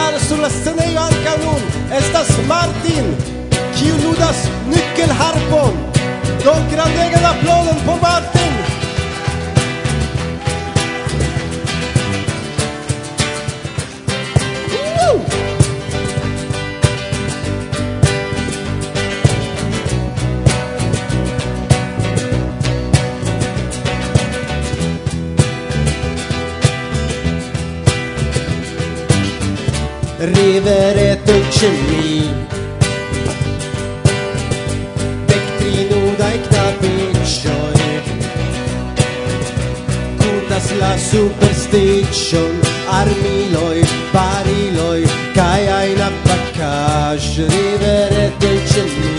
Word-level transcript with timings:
star 0.00 0.20
sur 0.28 0.38
la 0.40 0.48
scenejo 0.48 1.00
ankaŭ 1.08 1.36
nun 1.44 1.62
estas 1.98 2.30
Martin, 2.48 3.12
kiu 3.76 3.94
ludas 4.04 4.42
nyckelharpon. 4.72 5.72
Do 6.44 6.54
grandegan 6.72 7.32
aplaudon 7.32 7.80
por 7.86 7.98
Martin! 8.06 8.39
to 31.60 31.68
me. 31.88 32.20
Dek 35.28 35.44
tri 35.58 35.82
nudaj 35.90 36.36
knabiĉoj 36.46 37.80
Kutas 40.22 40.70
la 40.80 40.92
superstition 41.04 42.56
Armiloj, 43.00 43.84
bariloj 44.14 45.00
kaj 45.36 45.62
ajna 45.80 46.08
pakaĵ 46.24 47.28
Rivere 47.52 48.26
de 48.40 48.54
ĉe 48.72 48.86
mi 48.96 49.09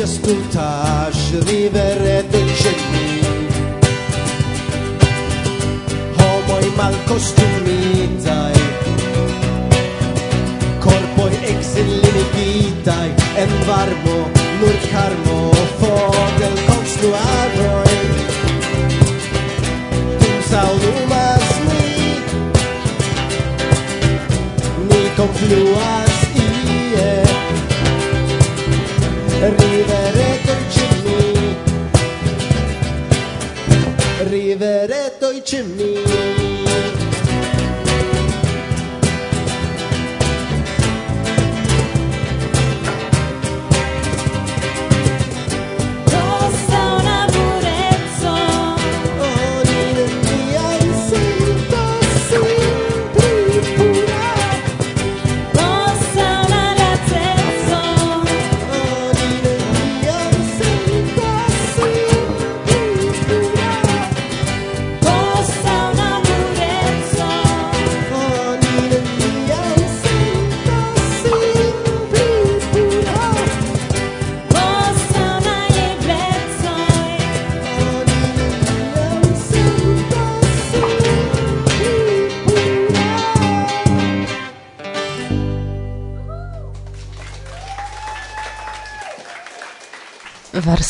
ci 0.00 0.06
ascoltasci 0.06 1.38
vivere 1.44 2.24
decenni 2.30 3.20
homoi 6.16 6.72
mal 6.76 6.94
costumitai 7.04 8.60
corpoi 10.78 11.34
exilimigitai 11.52 13.10
en 13.42 13.50
varmo 13.66 14.16
nur 14.60 14.76
carmo 14.90 15.38
fo 15.78 15.94
del 16.38 16.56
construar 16.68 17.39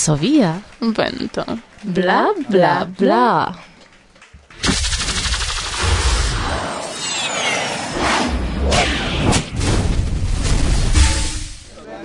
varsovia 0.00 0.62
vento 0.80 1.44
bla 1.82 2.32
bla 2.48 2.86
bla 2.98 3.54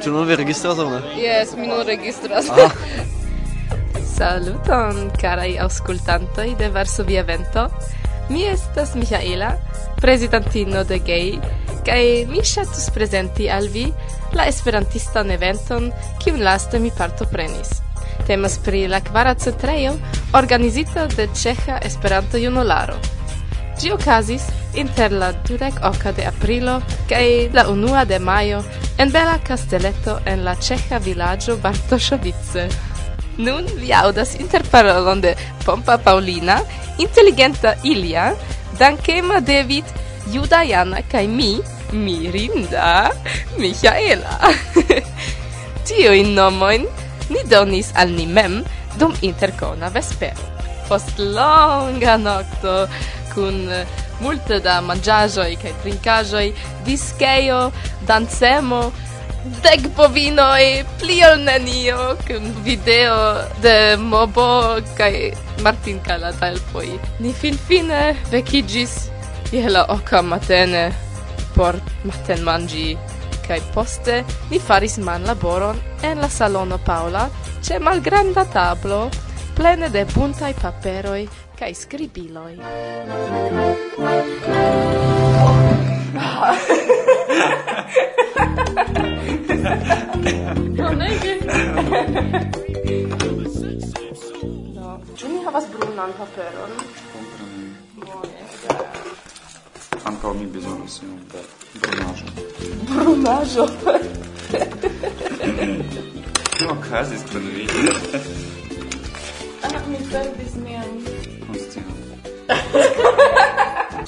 Ĉu 0.04 0.12
nun 0.12 0.28
vi 0.28 0.36
registras 0.36 0.78
aŭ 0.78 0.90
ne? 0.92 1.00
Jes, 1.18 1.56
mi 1.58 1.70
nun 1.70 1.86
registras. 1.88 2.50
Ah. 2.52 2.76
Saluton, 4.18 5.00
caraj 5.18 5.56
aŭskultantoj 5.64 6.52
de 6.60 6.70
Varsovia 6.76 7.24
Vento. 7.26 7.64
Mi 8.30 8.44
estas 8.46 8.94
Michaela, 9.00 9.54
presidentino 9.98 10.84
de 10.84 11.00
GEI, 11.00 11.40
kaj 11.88 12.04
mi 12.30 12.44
ŝatus 12.44 12.92
prezenti 12.94 13.50
al 13.50 13.72
vi 13.72 13.88
la 14.36 14.46
esperantistan 14.52 15.32
eventon 15.40 15.90
kiun 16.22 16.44
laste 16.44 16.84
mi 16.84 16.94
partoprenis. 16.94 17.85
Temas 18.28 18.58
pri 18.64 18.88
la 18.88 19.02
kvara 19.04 19.36
centrejo 19.36 19.94
organizita 20.34 21.08
de 21.18 21.28
Ĉeĥa 21.28 21.82
Esperanto-Junularo. 21.90 22.98
Ĝi 23.76 23.92
okazis 23.92 24.48
inter 24.80 25.12
la 25.12 25.32
dudek 25.48 25.82
oka 25.84 26.12
de 26.16 26.26
aprilo 26.28 26.80
kaj 27.10 27.26
la 27.54 27.68
unua 27.72 28.06
de 28.06 28.20
majo 28.20 28.62
en 28.98 29.12
bela 29.12 29.36
kasteleto 29.48 30.20
en 30.26 30.44
la 30.48 30.56
ĉeĥa 30.56 31.00
vilaĝo 31.04 31.58
Bartoŝovice. 31.64 32.68
Nun 33.38 33.68
vi 33.80 33.92
aŭdas 33.92 34.36
interparolon 34.40 35.22
de 35.22 35.34
Pompa 35.66 35.98
Paulina, 35.98 36.62
inteligenta 37.04 37.76
Ilia, 37.84 38.30
dankema 38.80 39.42
David, 39.44 39.92
juda 40.32 40.62
Jana 40.64 41.02
kaj 41.12 41.28
mi, 41.28 41.58
mirinda 41.92 43.10
Michaela. 43.60 44.40
Tiujn 45.86 46.32
nomojn 46.36 46.88
ni 47.30 47.44
donis 47.50 47.92
al 47.96 48.12
ni 48.14 48.26
mem 48.26 48.64
dum 49.00 49.14
interkona 49.22 49.90
vespero. 49.90 50.54
Post 50.88 51.18
longa 51.18 52.18
nocto, 52.18 52.88
kun 53.34 53.66
multe 54.22 54.60
da 54.64 54.82
mangiagioi 54.82 55.58
cae 55.62 55.74
trincagioi, 55.82 56.54
disceio, 56.86 57.72
dancemo, 58.08 58.92
dec 59.66 59.88
bovinoi, 59.98 60.84
pli 61.00 61.20
ol 61.26 61.42
nenio, 61.46 62.14
kun 62.28 62.54
video 62.64 63.18
de 63.62 63.96
Mobo 63.98 64.78
cae 64.98 65.34
Martin 65.66 66.00
Calatalpoi. 66.06 67.00
Ni 67.20 67.34
finfine 67.34 68.16
vecigis 68.32 69.10
je 69.52 69.70
la 69.70 69.86
oca 69.90 70.22
matene 70.22 70.92
por 71.56 71.78
maten 72.04 72.44
mangi 72.44 72.98
kai 73.48 73.62
poste 73.74 74.24
ni 74.52 74.60
faris 74.60 74.98
man 74.98 75.24
laboron 75.30 75.78
en 76.04 76.22
la 76.24 76.30
salono 76.30 76.78
Paula 76.78 77.30
ce 77.62 77.80
malgranda 77.80 78.46
tablo 78.46 79.10
plene 79.56 79.90
de 79.90 80.06
buntai 80.14 80.54
paperoi 80.54 81.24
kai 81.60 81.74
scribiloi. 81.74 82.56
Bonege! 90.78 91.34
no, 94.76 95.00
ĉu 95.18 95.28
mi 95.32 95.40
havas 95.46 95.66
brunan 95.74 96.12
paperon? 96.20 96.72
Komprenu. 97.14 97.68
Bone. 98.06 98.42
Ankaŭ 100.12 100.34
mi 100.40 100.46
bezonas 100.58 101.00
iom 101.04 101.22
da 101.32 101.65
Brunaĵo. 101.82 102.26
Brunaĵo. 102.90 103.68
Kio 106.58 106.70
okazis 106.78 107.22
kun 107.32 107.44
vi? 107.56 107.68
Ah, 109.64 109.82
mi 109.88 109.98
perdis 110.12 110.56
mian. 110.64 110.92
Konscion. 111.48 111.84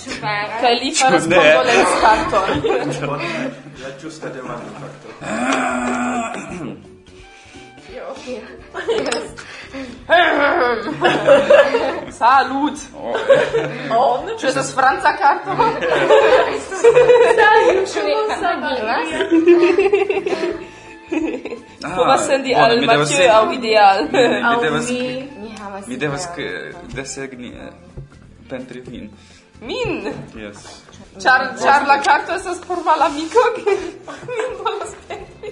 Ĉu 0.04 0.10
vere? 0.22 0.58
Kaj 0.62 0.74
li 0.82 0.94
faras 1.00 1.28
bonvolencarton. 1.34 2.50
La 3.84 3.90
ĝusta 4.02 4.30
demando, 4.30 4.70
fakto. 4.82 5.08
Ah. 5.22 6.34
Io. 7.96 8.08
Jes. 8.28 9.57
Salut! 12.10 12.78
Oh, 12.96 13.16
oh, 13.92 14.14
On? 14.14 14.38
Czy 14.38 14.54
to 14.54 14.60
jest 14.60 14.76
Franca 14.76 15.14
karto? 15.14 15.56
Salut! 15.56 15.80
Czy 17.94 18.02
Ah, 21.84 21.96
Povas 21.96 22.26
sendi 22.28 22.56
al 22.56 22.82
Mathieu 22.82 23.32
aŭ 23.32 23.52
ideal. 23.54 24.08
Aŭ 24.44 24.62
mi, 24.90 25.24
mi 25.42 25.50
havas. 25.56 25.88
Mi 25.88 25.98
devas 25.98 26.28
desegni 26.96 27.54
pentri 28.50 28.82
vin. 28.82 29.10
Min? 29.62 30.14
Yes. 30.36 30.84
Char, 31.20 31.56
char 31.64 31.88
la 31.88 32.02
carto 32.02 32.34
estas 32.36 32.58
por 32.68 32.84
malamiko, 32.84 33.40
ke 33.56 33.72
min 34.36 34.52
volas 34.60 34.92
pentri 35.08 35.52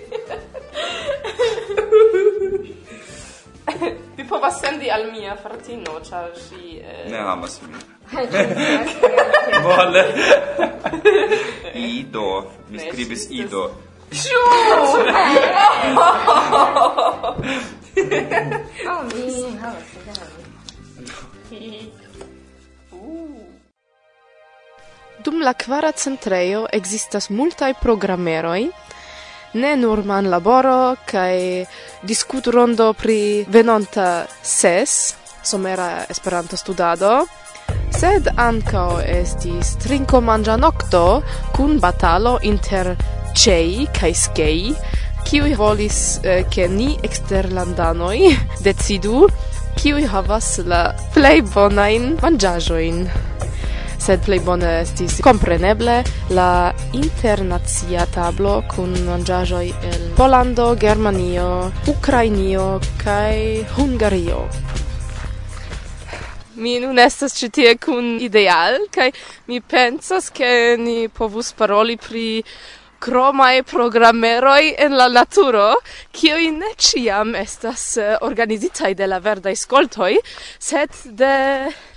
vi 4.26 4.30
povas 4.30 4.60
sendi 4.60 4.90
al 4.92 5.12
mia 5.12 5.36
fratino, 5.38 6.00
ĉar 6.10 6.32
ŝi... 6.34 6.80
Eh... 6.82 7.12
Ne 7.12 7.18
amas 7.18 7.60
min. 7.62 7.76
Vole. 9.66 10.04
Ido. 12.00 12.52
Mi 12.70 12.80
skribis 12.80 13.28
Ido. 13.30 13.70
Ĉu! 14.12 14.42
Oh, 18.92 19.04
mi 19.08 19.58
havas 19.62 19.84
oh, 22.92 23.40
Dum 25.24 25.42
la 25.42 25.54
kvara 25.54 25.92
centrejo 25.92 26.66
ekzistas 26.74 27.30
multaj 27.30 27.74
programeroj, 27.82 28.68
ne 29.56 29.76
nur 29.80 30.04
man 30.04 30.28
laboro 30.30 30.96
kaj 31.12 31.66
diskutu 32.04 32.52
rondo 32.52 32.92
pri 32.94 33.46
venonta 33.48 34.26
ses 34.44 35.16
somera 35.44 36.06
Esperanto 36.10 36.58
studado 36.58 37.12
sed 38.00 38.28
ankaŭ 38.48 39.00
estis 39.20 39.76
trinko 39.84 40.22
manja 40.22 40.58
nokto 40.58 41.04
kun 41.56 41.80
batalo 41.80 42.38
inter 42.44 42.96
Chei 43.36 43.88
kaj 44.00 44.14
Skei 44.24 44.74
kiuj 45.26 45.56
volis 45.60 46.00
eh, 46.24 46.44
ke 46.52 46.68
ni 46.68 46.90
eksterlandanoj 47.08 48.18
decidu 48.66 49.28
kiuj 49.80 50.04
havas 50.12 50.58
la 50.72 50.84
plej 51.16 51.40
bonajn 51.54 52.12
manĝaĵojn 52.22 53.00
sed 54.06 54.22
plej 54.22 54.38
bone 54.46 54.68
estis 54.84 55.16
kompreneble 55.26 55.94
la 56.38 56.50
internacia 56.94 58.04
tablo 58.14 58.60
kun 58.70 58.92
manĝaĵoj 59.08 59.64
el 59.90 60.04
Polando, 60.20 60.68
Germanio, 60.78 61.72
Ukrainio 61.90 62.68
kaj 63.02 63.66
Hungario. 63.74 64.44
Mi 66.62 66.76
nun 66.84 67.02
estas 67.02 67.34
ĉi 67.40 67.50
tie 67.58 67.74
kun 67.82 68.20
ideal 68.22 68.78
kaj 68.94 69.10
mi 69.50 69.58
pensas 69.74 70.30
ke 70.30 70.52
ni 70.78 71.08
povus 71.10 71.50
paroli 71.58 71.98
pri 71.98 72.28
kromaj 73.06 73.64
programeroj 73.70 74.74
en 74.82 74.96
la 74.98 75.06
naturo, 75.14 75.68
kiuj 76.16 76.50
ne 76.58 76.72
ĉiam 76.88 77.36
estas 77.38 77.84
eh, 78.02 78.16
organizitaj 78.26 78.94
de 78.98 79.08
la 79.08 79.20
verdaj 79.22 79.54
skoltoj, 79.62 80.16
sed 80.60 80.96
de 81.20 81.36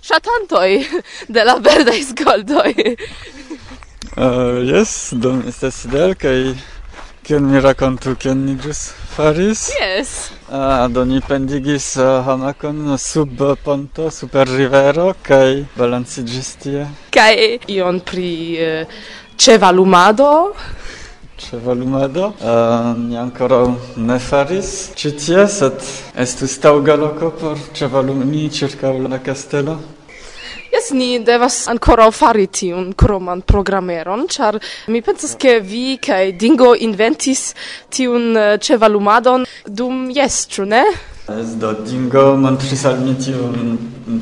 ŝatantoj 0.05 0.69
de 1.37 1.45
la 1.49 1.57
verdaj 1.71 2.03
skoltoj. 2.13 2.75
Eh, 4.19 4.25
uh, 4.25 4.57
yes, 4.67 5.13
don 5.13 5.45
estas 5.47 5.77
Sidel, 5.85 6.17
kaj 6.19 6.55
kion 7.23 7.45
mi 7.47 7.61
rakontu, 7.63 8.17
kion 8.19 8.41
ni 8.47 8.57
ĵus 8.59 8.81
faris? 9.15 9.69
Yes! 9.77 10.15
Uh, 10.49 10.89
do 10.91 11.05
ni 11.07 11.21
pendigis 11.23 11.93
uh, 12.01 12.25
hamakon 12.27 12.97
sub 12.99 13.45
ponto, 13.63 14.09
super 14.11 14.49
rivero, 14.51 15.13
kaj 15.23 15.61
balanciĝis 15.77 16.51
tie. 16.65 16.89
Kaj 17.15 17.31
ion 17.77 18.03
pri 18.11 18.33
uh, 18.65 18.99
ĉevalumado 19.39 20.33
ĉevalumado 21.39 22.33
uh, 22.33 22.89
ni 22.99 23.19
ankoraŭ 23.19 23.65
ne 23.97 24.19
faris. 24.19 24.73
Ĉi 24.99 25.13
tie 25.23 25.45
sed 25.53 25.79
estus 26.25 26.59
taŭga 26.63 26.97
loko 26.99 27.31
por 27.41 27.61
ĉevalumi 27.79 28.49
ĉirkaŭ 28.59 28.97
la 29.07 29.23
kastelo 29.23 29.79
Yes, 30.69 30.91
ni 30.93 31.19
devas 31.25 31.63
ancora 31.73 32.11
fari 32.13 32.47
tiun 32.47 32.91
kroman 32.93 33.41
programeron, 33.41 34.27
char 34.29 34.59
mi 34.93 35.01
pensas 35.01 35.33
ke 35.41 35.61
vi 35.65 35.97
kaj 35.97 36.35
Dingo 36.37 36.75
inventis 36.77 37.55
tiun 37.89 38.35
uh, 38.37 38.59
cevalumadon 38.61 39.47
dum, 39.65 40.11
yes, 40.13 40.43
ĉu 40.53 40.69
ne? 40.69 40.83
Ez 41.29 41.57
do 41.61 41.73
dingo 41.85 42.37
montris 42.41 42.85
al 42.89 43.01
mi 43.05 43.13
tiun 43.21 43.77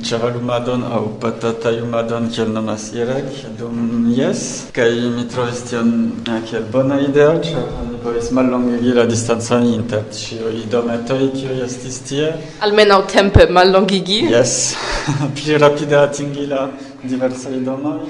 ĉevalumadon 0.09 0.81
aŭ 0.91 1.03
patatajumadon 1.23 2.25
kiel 2.35 2.49
nomas 2.51 2.89
Irek. 2.99 3.29
Dum 3.61 4.09
jes 4.11 4.41
kaj 4.75 4.89
mi 5.15 5.23
trovis 5.31 5.61
tion 5.69 5.93
eh, 6.27 6.41
kiel 6.49 6.65
bona 6.73 6.97
ideo 7.05 7.37
ĉar 7.45 7.69
mi 7.91 8.01
povis 8.03 8.33
mallongigi 8.39 8.95
la 8.97 9.05
distancon 9.13 9.69
inter 9.75 10.03
ĉiuj 10.19 10.65
dometoj 10.73 11.21
kiuj 11.37 11.61
estis 11.69 12.01
tie. 12.09 12.33
Almenaŭ 12.67 12.99
tempe 13.15 13.47
mallongigi. 13.61 14.19
Jes 14.35 14.57
pli 15.37 15.61
rapide 15.63 16.01
atingi 16.01 16.49
la 16.51 16.67
diversaj 17.05 17.63
domoj. 17.71 18.01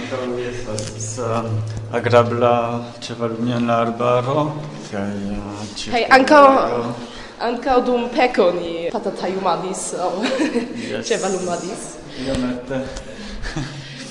Ankaŭ 0.00 0.22
estas 0.46 1.12
eh, 1.28 1.52
agrabla 2.00 2.56
ĉevalumion 3.04 3.68
la 3.68 3.78
arbaro 3.84 4.48
kaj 4.88 5.06
eh, 5.36 5.78
kaj 5.92 6.04
ankaŭ 6.20 6.44
ankaŭ 7.40 7.80
dum 7.86 8.08
peko 8.14 8.50
ni 8.56 8.88
patatajumadis 8.92 9.82
aŭ 9.98 10.12
yes. 10.22 11.06
ĉevalumadis. 11.08 11.84
Iomete. 12.26 12.80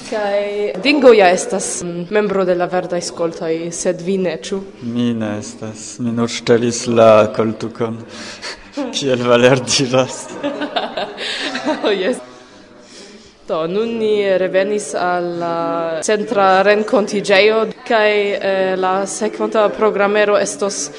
Kai 0.07 0.71
Dingo 0.83 1.11
ja 1.11 1.27
estas 1.35 1.83
membro 2.09 2.45
de 2.47 2.55
la 2.55 2.65
Verdaj 2.71 3.01
Skoltoj, 3.09 3.71
sed 3.75 4.01
vi 4.01 4.15
ne 4.17 4.37
ĉu? 4.43 4.61
Mi 4.81 5.11
ne 5.13 5.33
estas, 5.39 5.97
mi 5.99 6.13
nur 6.15 6.31
ŝtelis 6.31 6.85
la 6.87 7.27
koltukon. 7.35 7.99
Kiel 8.95 9.25
Valer 9.27 9.59
diras. 9.59 10.27
oh, 11.83 11.91
yes. 11.91 12.23
Do, 13.47 13.61
nun 13.67 13.93
ni 13.99 14.37
revenis 14.37 14.93
al 14.95 15.27
la 15.39 15.57
centra 16.03 16.61
rencontigeio, 16.67 17.61
kai 17.87 18.11
eh, 18.35 18.75
la 18.75 19.05
sequanta 19.07 19.69
programero 19.75 20.35
estos 20.39 20.89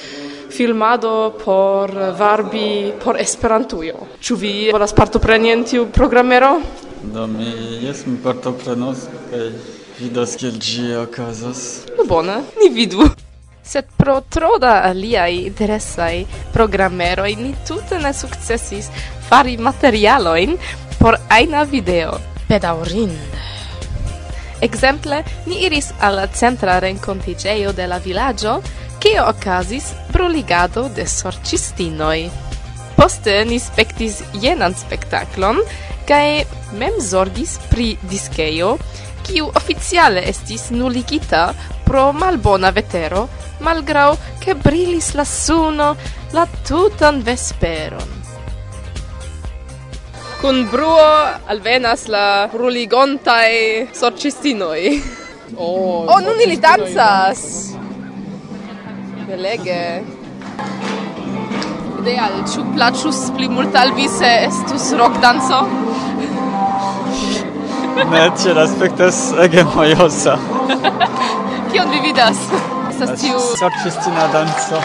filmado 0.51 1.39
por 1.45 1.91
varbi 2.19 2.93
por 3.05 3.21
Esperantujo. 3.21 4.07
Ĉu 4.21 4.37
vi 4.37 4.53
volas 4.73 4.93
partopreni 4.93 5.53
en 5.53 5.65
tiu 5.65 5.87
programero? 5.93 6.61
Do 7.03 7.27
mi 7.27 7.53
jes 7.85 8.07
mi 8.07 8.17
partoprenos 8.23 9.07
kaj 9.31 9.51
vidos 10.01 10.37
kiel 10.41 10.59
ĝi 10.59 10.95
okazos 11.05 11.65
No 11.99 12.05
bone, 12.09 12.43
ni 12.61 12.69
vidu. 12.75 13.09
Sed 13.63 13.85
pro 13.97 14.21
tro 14.21 14.57
da 14.59 14.81
aliaj 14.89 15.35
interesaj 15.45 16.25
programeroj 16.55 17.35
ni 17.37 17.55
tute 17.69 17.99
ne 18.01 18.13
sukcesis 18.15 18.89
fari 19.29 19.57
materialojn 19.57 20.57
por 20.99 21.19
ajna 21.29 21.63
video. 21.63 22.17
Bedaŭrinde. 22.49 23.39
Ekzemple, 24.61 25.23
ni 25.47 25.61
iris 25.67 25.93
al 26.01 26.17
la 26.19 26.27
centra 26.27 26.79
renkontiĝejo 26.83 27.73
de 27.77 27.87
la 27.87 27.99
vilaĝo, 28.03 28.57
kio 28.99 29.29
okazis 29.31 29.93
proligado 30.19 30.89
de 30.89 31.07
sorcistinoi. 31.07 32.27
Poste 32.97 33.45
ni 33.47 33.61
spectis 33.63 34.19
jenan 34.43 34.75
spektaklon 34.75 35.61
kai 36.09 36.43
mem 36.81 36.97
zorgis 36.99 37.55
pri 37.71 37.93
diskejo, 38.11 38.73
kiu 39.29 39.47
oficiale 39.61 40.25
estis 40.27 40.73
nuligita 40.75 41.53
pro 41.87 42.09
malbona 42.13 42.73
vetero, 42.75 43.29
malgrau 43.63 44.17
che 44.43 44.57
brilis 44.59 45.13
la 45.15 45.25
suno 45.25 45.95
la 46.35 46.47
tutan 46.67 47.23
vesperon. 47.23 48.11
Kun 50.41 50.67
bruo 50.71 51.07
alvenas 51.47 52.07
la 52.11 52.49
ruligontai 52.53 53.89
sorcistinoi. 53.95 54.85
Oh, 55.57 56.07
oh 56.11 56.21
nun 56.21 56.41
ili 56.43 56.59
danzas! 56.59 57.79
Belege. 59.29 60.03
Ideal, 62.01 62.37
ciu 62.49 62.63
plaĉus 62.73 63.19
pli 63.37 63.49
mult 63.53 63.75
al 63.77 63.91
vi 63.97 64.07
se 64.09 64.31
estus 64.47 64.87
rockdanco? 64.97 65.59
ne, 68.13 68.23
ce 68.41 68.55
l'aspectas 68.57 69.19
ege 69.45 69.65
mojosa. 69.75 70.39
Kion 71.73 71.91
vi 71.91 72.01
vidas? 72.07 72.41
Estas 72.91 73.21
tiu... 73.21 73.37
Sorcistina 73.61 74.25
danco. 74.33 74.81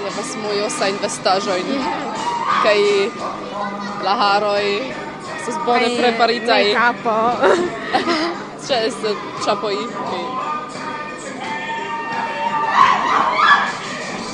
Havas 0.00 0.32
mojosa 0.46 0.90
vestaĵojn. 1.02 1.68
Kaj 2.64 2.80
la 4.06 4.16
haroj 4.22 4.64
estas 5.36 5.60
bone 5.68 5.92
preparitaj. 6.00 6.64
Capo. 6.80 7.20
kapo. 7.36 7.54
Ĉe 8.66 8.82
estas 8.88 9.24
ĉapoj. 9.44 10.45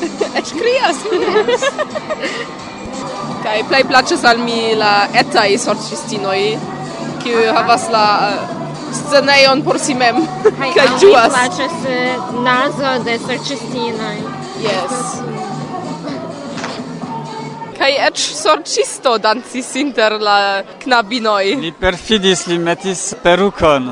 Eĉ 0.02 0.52
krias. 0.56 1.02
Kaj 3.42 3.58
plej 3.68 3.82
plaĉas 3.90 4.24
al 4.30 4.40
mi 4.42 4.74
la 4.78 4.92
etaj 5.22 5.48
sorĉistinoj, 5.62 6.40
kiuj 7.22 7.46
havas 7.56 7.88
la 7.94 8.04
eh, 8.28 8.52
scenejon 8.98 9.62
por 9.66 9.78
si 9.82 9.96
mem 9.98 10.20
kaj 10.58 10.88
ĝuas. 11.02 11.28
Kaj 11.28 11.32
plaĉas 11.36 11.76
nazo 12.46 12.96
de 13.06 13.18
sorĉistinoj. 13.26 14.16
Yes. 14.62 14.98
Kaj 17.78 17.90
eĉ 18.10 18.26
sorĉisto 18.38 19.16
dancis 19.22 19.72
inter 19.80 20.18
la 20.22 20.38
knabinoj. 20.84 21.56
Li 21.64 21.72
perfidis, 21.80 22.46
li 22.50 22.58
metis 22.62 23.08
perukon. 23.24 23.90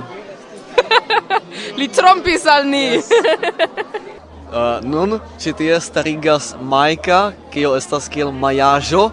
li 1.80 1.90
trompis 1.90 2.46
al 2.46 2.70
ni. 2.70 2.86
Yes. 3.00 4.06
Uh, 4.50 4.80
nun 4.82 5.20
ĉi 5.38 5.52
tie 5.54 5.76
starigas 5.78 6.56
Majka, 6.58 7.18
kio 7.54 7.76
estas 7.78 8.08
kiel 8.10 8.32
majaĵo 8.34 9.04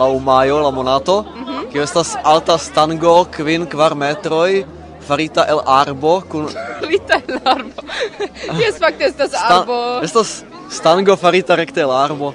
laŭ 0.00 0.14
majo 0.24 0.62
la 0.64 0.70
monato, 0.72 1.16
mhm. 1.28 1.66
kio 1.72 1.82
estas 1.84 2.14
alta 2.24 2.56
stango 2.58 3.12
kvin 3.34 3.66
kvar 3.68 3.92
metroj 3.94 4.64
farita 5.08 5.44
el 5.52 5.60
arbo 5.66 6.14
kun 6.30 6.48
farita 6.80 7.20
el 7.28 7.40
arbo. 7.44 7.84
Jes 8.62 8.80
fakte 8.80 9.10
estas 9.10 9.36
arbo. 9.36 9.78
Estas 10.08 10.42
stango 10.72 11.16
farita 11.16 11.56
rekte 11.60 11.84
el 11.84 11.92
arbo. 11.92 12.32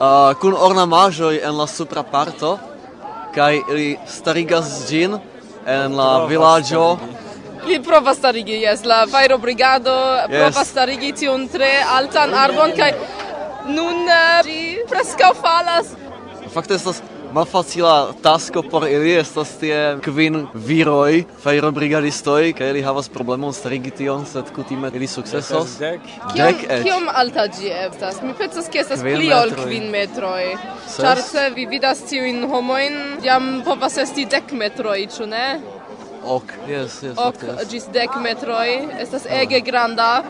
Uh, 0.00 0.32
kun 0.40 0.56
ornamaĵoj 0.56 1.42
en 1.44 1.60
la 1.60 1.68
supra 1.68 2.02
parto 2.02 2.56
kaj 3.36 3.52
ili 3.68 3.98
starigas 4.08 4.88
ĝin 4.88 5.20
en 5.66 6.00
la 6.00 6.24
vilaĝo 6.28 6.86
vi 7.72 7.82
provas 7.82 8.18
starigi, 8.18 8.52
jes, 8.52 8.84
la 8.84 9.06
fajrobrigado 9.10 9.94
yes. 9.94 10.28
provas 10.28 10.68
starigi 10.68 11.12
tiun 11.22 11.48
tre 11.48 11.70
altan 11.96 12.34
arbon, 12.34 12.74
kaj 12.76 12.92
nun 13.72 14.04
eh, 14.08 14.42
ĝi 14.44 14.60
preskaŭ 14.90 15.32
falas. 15.40 15.94
Fakte 16.52 16.76
estas 16.76 17.00
malfacila 17.32 18.12
tasko 18.22 18.62
por 18.62 18.84
ili 18.88 19.14
estas 19.16 19.54
tie 19.56 19.78
kvin 20.04 20.46
viroj, 20.54 21.22
fajrobrigadistoj, 21.44 22.52
kaj 22.58 22.74
ili 22.74 22.82
havas 22.84 23.08
problemon 23.08 23.56
starigi 23.56 23.94
tion, 24.02 24.26
sed 24.28 24.52
kutime 24.52 24.90
ili 24.94 25.08
sukcesos. 25.08 25.78
Dek 25.80 26.66
eĉ. 26.68 26.84
Kiom 26.84 27.08
alta 27.08 27.46
ĝi 27.56 27.72
estas? 27.86 28.20
Mi 28.22 28.36
pensas, 28.36 28.68
ke 28.68 28.84
estas 28.84 29.00
pli 29.00 29.32
ol 29.32 29.54
kvin 29.62 29.88
metroj. 29.94 30.50
Ĉar 30.98 31.24
se 31.24 31.48
vi 31.56 31.64
vidas 31.72 32.04
tiujn 32.10 32.44
homojn, 32.52 32.98
jam 33.24 33.54
povas 33.64 33.96
esti 34.04 34.28
dek 34.28 34.52
metroj, 34.52 35.06
ĉu 35.16 35.32
ne? 35.32 35.46
ok, 36.24 36.54
yes, 36.68 37.02
yes, 37.02 37.16
ok, 37.16 37.34
ok 37.34 37.42
yes. 37.48 37.68
gis 37.70 37.88
dec 37.92 38.16
metroi, 38.22 38.88
estas 39.00 39.26
ege 39.26 39.60
granda. 39.60 40.22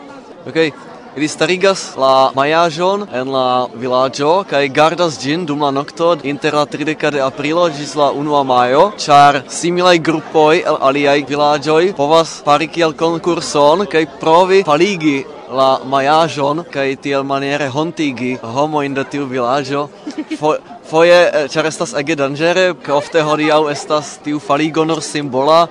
Ok, 0.47 0.73
Ili 1.15 1.27
starigas 1.27 1.93
la 1.97 2.31
majajon 2.35 3.03
en 3.13 3.29
la 3.29 3.67
vilaĝo 3.77 4.31
kaj 4.49 4.63
gardas 4.73 5.19
ĝin 5.21 5.43
dum 5.45 5.61
la 5.61 5.69
nokto 5.69 6.07
inter 6.25 6.57
la 6.57 6.63
30 6.65 7.11
de 7.13 7.21
aprilo 7.21 7.67
ĝis 7.69 7.93
la 7.99 8.07
1 8.17 8.41
majo, 8.49 8.87
ĉar 8.97 9.43
similaj 9.57 9.99
grupoj 10.07 10.63
el 10.71 10.79
aliaj 10.89 11.19
vilaĝoj 11.29 11.93
povas 11.99 12.33
fari 12.47 12.67
kiel 12.67 12.97
konkurson 12.97 13.85
kaj 13.93 14.05
provi 14.23 14.63
faligi 14.65 15.19
la 15.53 15.69
majajon 15.85 16.63
kaj 16.73 16.95
tiel 17.05 17.23
maniere 17.23 17.69
hontigi 17.69 18.33
homojn 18.41 18.97
de 18.97 19.03
tiu 19.03 19.29
vilaĝo. 19.29 19.87
Fo 20.39 20.55
foje, 20.89 21.19
eh, 21.33 21.47
ĉar 21.49 21.65
estas 21.69 21.93
ege 21.97 22.15
danĝere, 22.19 22.65
ofte 22.97 23.21
hodiaŭ 23.21 23.61
estas 23.71 24.17
tiu 24.25 24.39
faligo 24.39 24.83
nur 24.85 25.01
simbola 25.01 25.67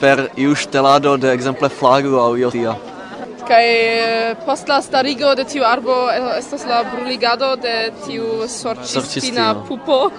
per 0.00 0.28
iu 0.36 0.54
stelado 0.54 1.16
de 1.16 1.32
exemple 1.32 1.68
flago 1.68 2.20
au 2.20 2.36
io 2.36 2.50
tia. 2.50 2.76
Kaj 3.46 3.66
post 4.46 4.68
la 4.68 4.80
starigo 4.82 5.34
de 5.38 5.44
tiu 5.46 5.64
arbo 5.64 5.96
estas 6.36 6.66
la 6.66 6.82
bruligado 6.84 7.54
de 7.56 7.74
tiu 8.06 8.48
sorcistina 8.48 9.52
pupo. 9.68 10.10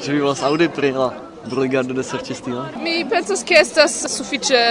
Ĉu 0.00 0.14
vi 0.14 0.20
volas 0.20 0.40
aŭdi 0.42 0.70
pri 0.72 0.92
la 0.96 1.10
bruligado 1.44 1.94
de 1.96 2.02
sorcistina? 2.02 2.68
Mi 2.82 3.04
pensas 3.10 3.44
ke 3.44 3.60
estas 3.60 3.98
sufiĉe 4.16 4.62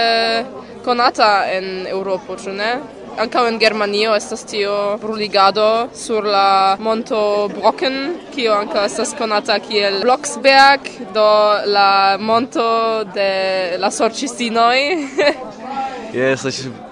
konata 0.84 1.30
en 1.54 1.86
Eŭropo, 1.90 2.36
ĉu 2.40 2.56
ne? 2.56 2.72
Ankaŭ 3.18 3.46
en 3.48 3.58
Germanio 3.58 4.14
estas 4.14 4.44
tio 4.44 4.96
bruligado 5.02 5.88
sur 5.94 6.24
la 6.24 6.76
monto 6.78 7.48
Brocken, 7.48 7.96
kio 8.34 8.54
ankaŭ 8.54 8.84
estas 8.86 9.14
konata 9.18 9.58
kiel 9.58 10.00
Blocksberg, 10.02 10.86
do 11.14 11.26
la 11.66 12.16
monto 12.20 13.04
de 13.14 13.76
la 13.78 13.90
sorĉistinoj. 13.90 14.78
yes, 16.20 16.46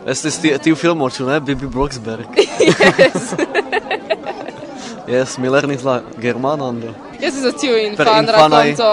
estis 0.07 0.41
tiu 0.63 0.77
filmo, 0.77 1.11
ĉu 1.11 1.29
ne? 1.31 1.41
Bibi 1.41 1.67
Blocksberg. 1.67 2.27
yes. 2.69 3.35
yes, 5.15 5.39
mi 5.39 5.49
lernis 5.49 5.85
la 5.85 6.01
germanan 6.19 6.81
do. 6.81 6.95
Yes, 7.21 7.39
estas 7.39 7.61
tiu 7.61 7.79
infan 7.79 8.27
rakonto. 8.27 8.93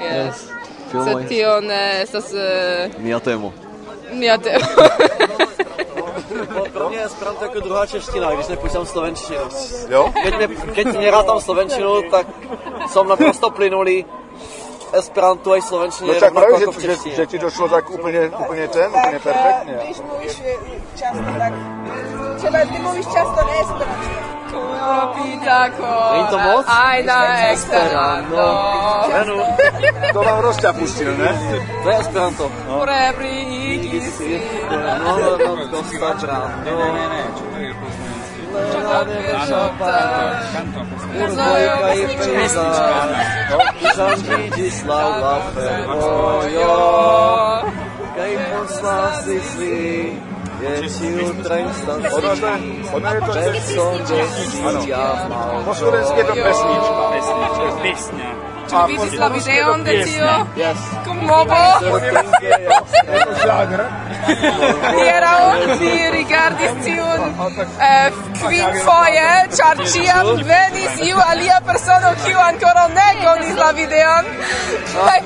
Yes. 0.00 0.16
yes. 0.16 0.48
Sed 0.92 1.28
tio 1.28 1.60
ne 1.60 2.02
estas... 2.02 2.32
Uh... 2.32 3.00
Mia 3.00 3.18
temo. 3.18 3.52
Mia 4.12 4.38
temo. 4.38 4.66
Pro 6.72 6.88
mě 6.88 7.04
Esperanto 7.04 7.44
jako 7.44 7.60
druhá 7.60 7.86
čeština, 7.86 8.30
když 8.34 8.46
nepoužívám 8.46 8.86
slovenštinu. 8.86 9.40
Jo? 9.88 10.12
Keď, 10.22 10.38
ne, 10.38 10.48
keď 10.48 10.86
nerátám 10.98 11.40
slovenštinu, 11.40 12.02
tak 12.10 12.26
som 12.92 13.08
naprosto 13.08 13.50
plynulý. 13.50 14.04
Esperanto 14.92 15.52
aj 15.52 15.62
slovenštině 15.62 16.08
No 16.08 16.14
je 16.14 16.20
tak 16.20 16.32
právě, 16.32 16.60
jako 16.60 16.80
že, 16.80 16.96
že, 17.06 17.26
ti 17.26 17.38
došlo 17.38 17.68
tak 17.68 17.90
úplně, 17.90 18.28
úplně 18.28 18.68
ten, 18.68 18.90
úplně 18.90 19.18
perfektně. 19.18 19.80
Když 19.84 20.00
mluvíš 20.00 20.42
často, 20.96 21.38
tak 21.38 21.52
třeba 22.36 22.58
ty 22.58 22.78
mluvíš 22.78 23.06
často 23.06 23.46
neesperanto. 23.46 24.31
Pitaco 25.14 26.64
Aida 26.66 27.18
Esperanto. 27.52 28.46
Venu. 29.12 29.36
To 30.12 30.52
tia 30.60 30.72
pustio, 30.72 31.10
ne? 31.16 31.30
Ve 31.84 31.92
Esperanto. 32.00 32.50
Pure 32.66 33.12
brigis. 33.16 34.20
No, 34.70 35.18
no, 35.18 35.36
no, 35.36 35.52
no, 35.72 35.82
sta 35.84 36.10
grando 36.20 36.70
Ne, 36.70 36.72
ne, 36.92 37.04
ne, 37.12 37.22
ču 37.38 37.44
ne 37.54 37.60
je 37.66 37.74
pustio 37.74 38.12
Zangiĝis 43.96 44.82
laŭ 44.88 45.08
la 45.22 45.36
fervojo 45.54 46.74
kaj 48.16 48.32
forlasis 48.50 49.54
lin 49.60 50.20
Ona, 52.12 52.58
ona 52.92 53.14
je 53.14 53.20
to 53.20 53.32
Bez 53.32 53.74
sonde, 53.74 54.14
bez 54.14 54.52
sonde, 54.52 54.86
bez 55.66 55.78
sonde, 55.78 55.92
bez 55.92 56.56
sonde, 56.56 57.12
bez 57.12 57.26
sonde, 57.26 57.82
bez 57.82 58.51
Ĉu 58.72 58.82
vi 58.88 58.94
vidis 58.96 59.18
la 59.20 59.26
videon 59.28 59.82
de 59.84 59.94
tio? 60.04 60.28
Yes. 60.56 60.84
Kun 61.04 61.18
Bobo? 61.28 61.56
Hieraŭ 64.96 65.40
vi 65.82 65.90
rigardis 66.14 66.78
tiun 66.86 67.26
eh, 67.88 68.16
kvin 68.38 68.78
foje, 68.86 69.26
ĉar 69.58 69.82
ĉiam 69.94 70.30
venis 70.48 71.04
iu 71.08 71.20
alia 71.26 71.58
persono 71.68 72.14
kiu 72.24 72.40
ankoraŭ 72.46 72.86
ne 72.94 73.08
konis 73.20 73.60
la 73.60 73.70
videon. 73.82 74.32
Kaj 74.94 75.20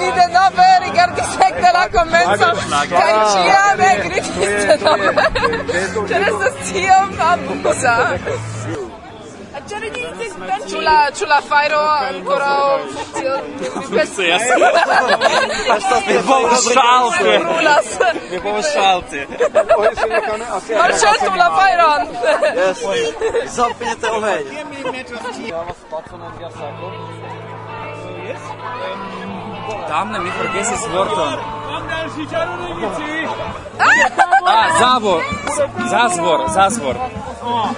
ni 0.00 0.10
denove 0.20 0.72
rigardis 0.86 1.38
ekde 1.50 1.76
la 1.78 1.86
komenco 1.98 2.50
kaj 2.96 3.12
ĉiam 3.36 3.86
ekridis 3.92 4.68
denove. 4.72 5.14
Ĉar 6.14 6.28
estas 6.32 6.60
tiom 6.72 7.16
amuza. 7.30 7.96
Czernicy! 9.68 10.25
Ĉu 10.70 10.80
la 10.80 10.96
ĉu 11.18 11.26
la 11.30 11.40
fajro 11.48 11.80
ankoraŭ 11.80 12.78
funkcias? 13.88 14.42
Mi 16.06 16.16
povas 16.28 16.64
ŝalti. 16.76 17.34
Mi 18.30 18.40
povas 18.46 18.72
ŝalti. 18.74 19.20
Marŝaltu 20.80 21.30
la 21.42 21.48
fajron. 21.58 22.02
Jes. 22.60 22.78
Zapnite 23.56 24.10
olej. 24.10 24.42
Tamne 29.88 30.18
mi 30.18 30.30
forgesis 30.38 30.82
vorton. 30.92 31.38
Ah, 34.46 34.68
zavor, 34.80 35.22
zazvor, 35.90 36.40
zazvor. 36.54 36.96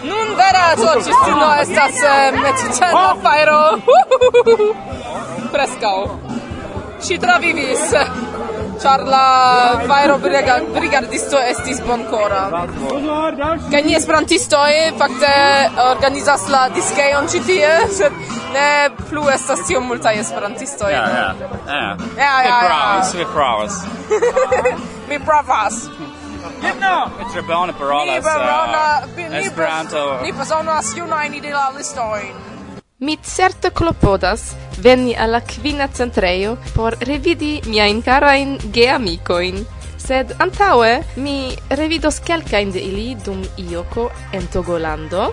Nun 0.03 0.35
vera 0.39 0.65
sorĉistino 0.79 1.49
estas 1.63 2.03
eh, 2.13 2.39
meticeno 2.39 3.05
fajro. 3.25 3.61
Preskaŭ. 5.55 5.97
Ŝi 7.07 7.17
travivis, 7.23 7.83
ĉar 8.83 9.05
la 9.07 9.27
fajro 9.87 10.17
brigardisto 10.75 11.39
estis 11.51 11.79
bonkora. 11.87 12.41
Kaj 13.71 13.83
ni 13.87 13.95
esperantistoj 13.99 14.73
fakte 14.99 15.31
organizas 15.85 16.49
la 16.51 16.65
diskejon 16.75 17.31
ĉi 17.31 17.45
tie, 17.47 17.71
sed 18.01 18.19
ne 18.57 18.69
plu 19.05 19.29
estas 19.35 19.63
tiom 19.69 19.87
multaj 19.93 20.19
esperantistoj. 20.25 20.93
Ja, 20.97 21.07
ja. 21.15 21.31
Ja, 22.19 22.35
ja. 22.49 22.59
Mi 22.59 22.67
pravas, 22.67 23.15
mi 23.15 23.25
pravas. 23.35 23.83
Mi 25.09 25.25
pravas. 25.31 25.83
Himno! 26.63 26.97
Trebona 27.33 27.73
parolas. 27.73 28.13
Ni 28.13 28.19
eh, 28.19 28.23
parola... 28.23 28.85
Esperanto. 29.41 30.21
Ni 30.23 30.33
bezonas 30.33 30.95
junajn 30.97 31.41
de 31.43 31.53
la 31.53 31.71
listojn. 31.77 32.35
Mi 32.99 33.17
certe 33.23 33.71
klopodas 33.71 34.57
veni 34.83 35.15
alla 35.17 35.41
kvina 35.41 35.87
centrejo 35.89 36.57
por 36.75 36.97
revidi 37.01 37.61
miajn 37.67 38.01
karajn 38.03 38.57
geamikojn, 38.75 39.61
sed 40.03 40.33
antaŭe 40.43 41.05
mi 41.23 41.37
revidos 41.71 42.19
kelkajn 42.27 42.73
de 42.75 42.83
ili 42.83 43.13
dum 43.25 43.45
Ioko 43.57 44.09
en 44.35 44.51
Togolando, 44.51 45.29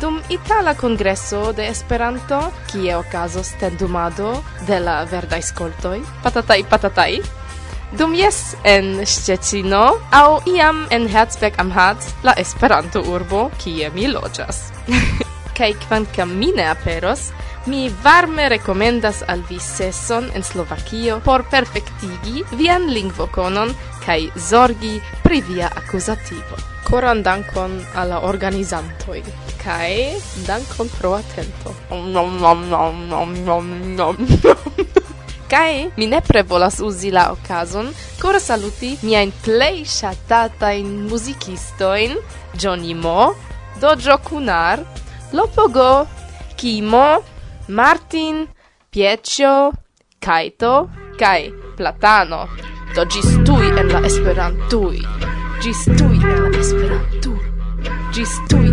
dum 0.00 0.22
Itala 0.32 0.72
Kongreso 0.74 1.52
de 1.52 1.68
Esperanto, 1.68 2.40
kie 2.72 2.96
okazos 2.96 3.52
tendumado 3.60 4.32
de 4.66 4.80
la 4.80 5.02
verdaj 5.04 5.44
skoltoj, 5.52 6.00
patataj 6.24 6.62
patataj, 6.70 7.20
dum 7.98 8.14
jes 8.14 8.56
en 8.64 9.06
Szczecino 9.06 9.84
au 10.10 10.40
iam 10.46 10.86
en 10.90 11.08
Herzberg 11.08 11.54
am 11.58 11.70
Harz, 11.70 12.06
la 12.22 12.32
Esperanto 12.36 13.02
urbo 13.02 13.50
kie 13.58 13.90
mi 13.94 14.08
loĝas. 14.08 14.72
kaj 15.58 15.72
kvankam 15.86 16.32
mi 16.38 16.52
ne 16.56 16.66
aperos, 16.70 17.30
mi 17.66 17.90
varme 18.04 18.48
rekomendas 18.48 19.22
al 19.28 19.42
vi 19.48 19.58
seson 19.60 20.30
en 20.34 20.42
Slovakio 20.42 21.20
por 21.24 21.44
perfektigi 21.50 22.44
vian 22.52 22.88
lingvokonon 22.90 23.74
kaj 24.06 24.20
zorgi 24.48 25.00
pri 25.22 25.42
via 25.48 25.68
akuzativo. 25.76 26.58
Koran 26.88 27.22
dankon 27.22 27.78
al 27.94 28.08
la 28.08 28.22
organizantoj 28.28 29.22
kaj 29.62 29.92
dankon 30.46 30.90
pro 30.98 31.14
atento. 31.20 31.76
Nom 31.90 32.40
nom 32.40 32.68
nom 32.70 33.08
nom 33.08 33.44
nom 33.44 33.68
nom. 33.96 34.16
nom. 34.44 34.91
Cae 35.52 35.90
mi 36.00 36.06
nepre 36.08 36.40
volas 36.42 36.78
uzi 36.80 37.10
la 37.12 37.26
occasion 37.30 37.90
cor 38.20 38.40
saluti 38.40 38.96
mia 39.02 39.20
in 39.20 39.28
miain 39.28 39.32
plei 39.44 39.84
shatatain 39.84 40.86
musicistoin 41.10 42.16
Johnny 42.56 42.94
Mo, 42.94 43.34
Dojo 43.78 44.16
Kunar, 44.18 44.80
Lopogo, 45.32 46.06
Kimo, 46.56 47.22
Martin, 47.68 48.48
Pieccio, 48.90 49.72
Kaito, 50.18 50.88
kai 51.18 51.52
Platano. 51.76 52.48
Do 52.94 53.04
gis 53.04 53.28
tui 53.44 53.68
en 53.78 53.88
la 53.88 54.00
Esperantui. 54.06 55.04
Gis 55.60 55.84
tui 55.84 56.16
en 56.16 56.50
la 56.50 56.58
Esperantui. 56.58 57.40
Gis 58.12 58.40
tui 58.48 58.71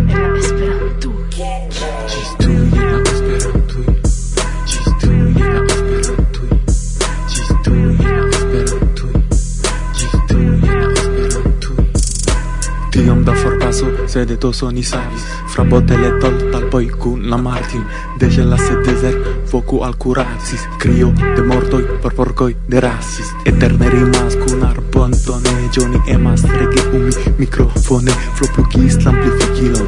sedeto 14.20 14.52
soni 14.52 14.84
savis 14.84 15.24
Fra 15.48 15.64
botele 15.64 16.10
tot 16.20 16.42
talpoi 16.52 16.88
cun 17.02 17.30
la 17.30 17.38
martin. 17.38 17.84
Deje 18.20 18.44
la 18.44 18.58
se 18.58 18.76
desert 18.86 19.48
focu 19.52 19.80
al 19.88 19.96
curatis 19.98 20.66
Crio 20.78 21.14
de 21.36 21.44
mortoi 21.50 21.84
por 22.02 22.14
porcoi 22.14 22.56
de 22.68 22.80
rasis. 22.80 23.32
Eterne 23.46 23.90
rimas 23.90 24.36
cun 24.42 24.64
arpontone 24.64 25.54
Johnny 25.76 26.02
emas 26.08 26.44
rege 26.44 26.84
umi 26.98 27.14
microfone 27.38 28.12
Flo 28.36 28.48
plugis 28.56 29.00
l'amplificilon. 29.06 29.88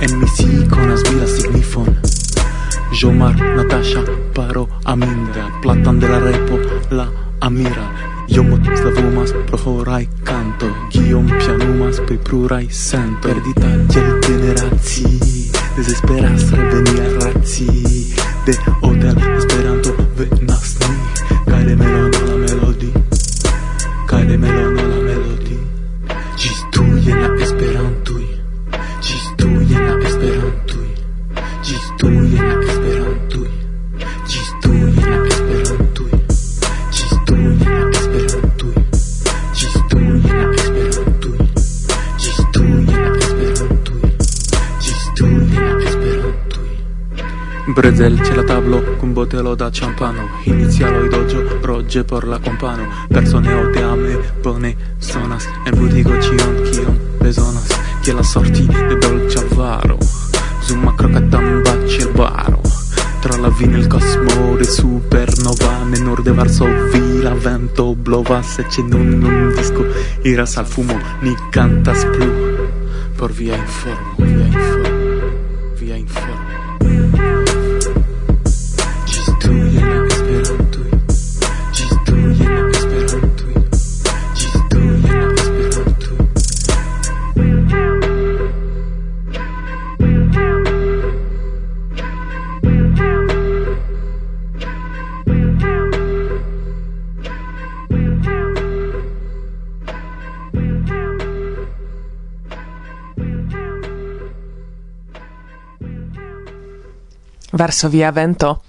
En 0.00 0.16
misi 0.20 0.66
conas 0.70 1.02
vira 1.10 1.26
signifon. 1.26 1.90
Jomar, 3.00 3.36
Natasha, 3.56 4.02
paro, 4.34 4.66
aminda 4.84 5.44
Platan 5.62 6.00
de 6.00 6.08
la 6.08 6.18
repo, 6.18 6.58
la 6.90 7.06
amira. 7.40 7.86
Io 8.30 8.42
Iom 8.42 8.62
slavumas 8.76 9.32
pro 9.46 9.58
horaj 9.64 10.04
kanto 10.24 10.66
Kiom 10.92 11.26
pianumas 11.26 11.98
pri 12.06 12.18
pluraj 12.18 12.66
sento 12.70 13.28
Perdita 13.28 13.70
tiel 13.90 14.20
generaci 14.26 15.04
Desesperas 15.76 16.50
reveni 16.54 17.00
al 17.00 17.34
De 18.46 18.54
odel 18.82 19.19
Denzel 48.00 48.26
c'è 48.26 48.34
la 48.34 48.44
tablo 48.44 48.96
con 48.96 49.12
botello 49.12 49.54
da 49.54 49.68
champano 49.70 50.26
Inizialo 50.44 51.04
i 51.04 51.08
dojo, 51.10 51.58
roge 51.60 52.02
por 52.02 52.26
la 52.26 52.38
compano. 52.38 52.88
Personeo 53.08 53.68
te 53.68 53.82
ame, 53.82 54.18
bone 54.40 54.74
sonas. 54.96 55.46
En 55.66 55.78
budigo 55.78 56.18
cion, 56.18 56.64
cion 56.72 56.98
bezonas 57.18 57.68
Che 58.00 58.14
la 58.14 58.22
sorti 58.22 58.64
de 58.64 58.96
dolce 58.96 59.38
avaro. 59.40 59.98
Zuma 60.62 60.94
crocatamba 60.94 61.86
cerbaro 61.86 62.62
Tra 63.20 63.36
la 63.36 63.50
vin 63.50 63.74
il 63.74 63.86
cosmo 63.86 64.56
de 64.56 64.64
supernova. 64.64 65.84
Menor 65.84 66.22
de 66.22 66.32
Varsovi 66.32 67.20
la 67.20 67.34
vento 67.34 67.94
blova. 67.94 68.40
Se 68.40 68.64
c'è 68.64 68.80
nun 68.80 69.22
un 69.22 69.52
disco, 69.54 69.84
iras 70.22 70.56
al 70.56 70.64
fumo. 70.64 70.98
Ni 71.20 71.36
cantas 71.50 72.06
plu. 72.06 72.32
Por 73.14 73.30
via 73.30 73.56
informo, 73.56 74.14
via 74.16 74.46
informo. 74.46 74.69
Varsovia 107.60 108.10
vento. 108.10 108.62